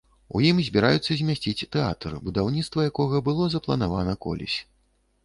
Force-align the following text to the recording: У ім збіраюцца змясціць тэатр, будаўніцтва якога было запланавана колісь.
У 0.37 0.39
ім 0.51 0.59
збіраюцца 0.67 1.17
змясціць 1.19 1.67
тэатр, 1.75 2.15
будаўніцтва 2.29 2.87
якога 2.91 3.21
было 3.29 3.51
запланавана 3.57 4.17
колісь. 4.29 4.57